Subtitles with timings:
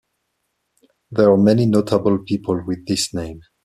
[1.11, 3.41] There are many notable people with this name.